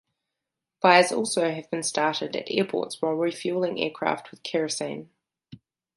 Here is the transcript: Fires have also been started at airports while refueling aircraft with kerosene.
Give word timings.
Fires 0.81 1.09
have 1.09 1.19
also 1.19 1.61
been 1.69 1.83
started 1.83 2.35
at 2.35 2.49
airports 2.49 3.03
while 3.03 3.11
refueling 3.13 3.79
aircraft 3.79 4.31
with 4.31 4.41
kerosene. 4.41 5.11